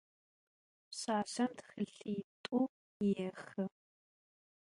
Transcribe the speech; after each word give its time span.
Pşsaşsem 0.89 1.51
txılhit'u 1.57 2.59
yêhı. 3.09 3.63